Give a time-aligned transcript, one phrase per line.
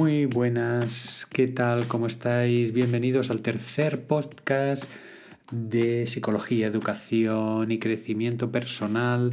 [0.00, 1.86] Muy buenas, ¿qué tal?
[1.86, 2.72] ¿Cómo estáis?
[2.72, 4.90] Bienvenidos al tercer podcast
[5.52, 9.28] de psicología, educación y crecimiento personal.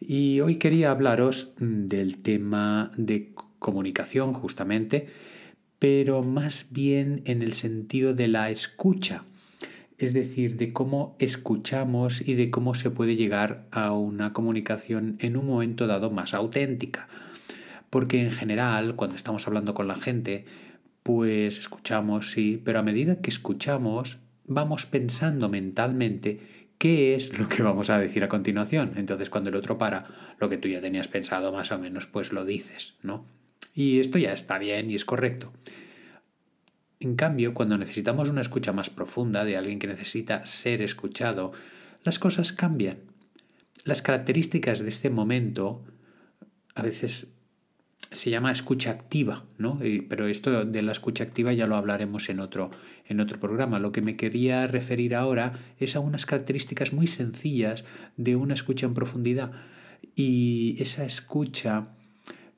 [0.00, 3.30] Y hoy quería hablaros del tema de
[3.60, 5.06] comunicación justamente,
[5.78, 9.22] pero más bien en el sentido de la escucha,
[9.98, 15.36] es decir, de cómo escuchamos y de cómo se puede llegar a una comunicación en
[15.36, 17.06] un momento dado más auténtica.
[17.92, 20.46] Porque en general, cuando estamos hablando con la gente,
[21.02, 26.40] pues escuchamos, sí, pero a medida que escuchamos, vamos pensando mentalmente
[26.78, 28.94] qué es lo que vamos a decir a continuación.
[28.96, 30.06] Entonces, cuando el otro para,
[30.40, 33.26] lo que tú ya tenías pensado más o menos, pues lo dices, ¿no?
[33.74, 35.52] Y esto ya está bien y es correcto.
[36.98, 41.52] En cambio, cuando necesitamos una escucha más profunda de alguien que necesita ser escuchado,
[42.04, 43.00] las cosas cambian.
[43.84, 45.84] Las características de este momento
[46.74, 47.28] a veces
[48.12, 49.78] se llama escucha activa, ¿no?
[50.08, 52.70] pero esto de la escucha activa ya lo hablaremos en otro,
[53.06, 53.78] en otro programa.
[53.78, 57.84] Lo que me quería referir ahora es a unas características muy sencillas
[58.16, 59.52] de una escucha en profundidad.
[60.14, 61.88] Y esa escucha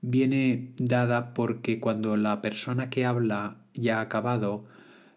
[0.00, 4.66] viene dada porque cuando la persona que habla ya ha acabado,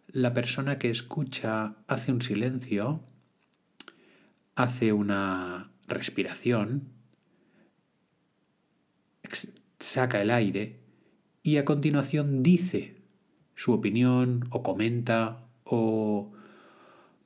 [0.08, 3.02] la persona que escucha hace un silencio,
[4.56, 6.97] hace una respiración,
[9.80, 10.80] saca el aire
[11.44, 12.98] y a continuación dice
[13.56, 16.32] su opinión o comenta o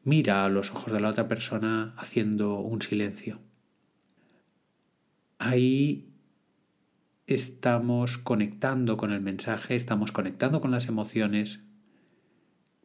[0.03, 3.39] mira a los ojos de la otra persona haciendo un silencio.
[5.37, 6.11] Ahí
[7.27, 11.61] estamos conectando con el mensaje, estamos conectando con las emociones,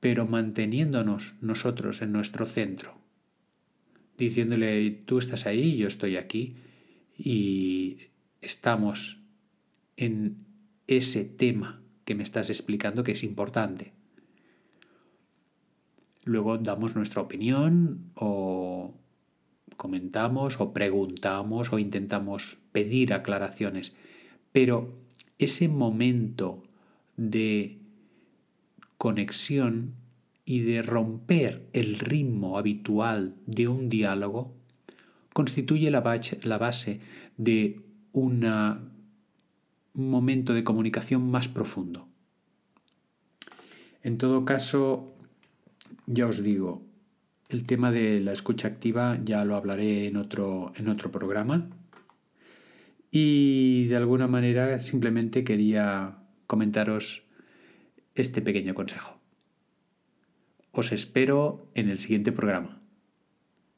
[0.01, 2.98] pero manteniéndonos nosotros en nuestro centro,
[4.17, 6.56] diciéndole, tú estás ahí, yo estoy aquí,
[7.19, 7.98] y
[8.41, 9.19] estamos
[9.97, 10.47] en
[10.86, 13.92] ese tema que me estás explicando que es importante.
[16.24, 18.95] Luego damos nuestra opinión o
[19.77, 23.95] comentamos o preguntamos o intentamos pedir aclaraciones.
[24.52, 24.98] Pero
[25.39, 26.63] ese momento
[27.17, 27.78] de
[28.98, 29.95] conexión
[30.45, 34.55] y de romper el ritmo habitual de un diálogo
[35.33, 37.01] constituye la base
[37.36, 37.83] de
[38.13, 38.95] una
[39.96, 42.07] un momento de comunicación más profundo.
[44.02, 45.17] En todo caso,
[46.07, 46.83] ya os digo,
[47.48, 51.70] el tema de la escucha activa ya lo hablaré en otro, en otro programa.
[53.11, 57.24] Y de alguna manera simplemente quería comentaros
[58.14, 59.18] este pequeño consejo.
[60.73, 62.83] Os espero en el siguiente programa.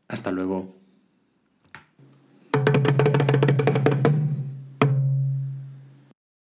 [0.08, 0.76] Hasta luego.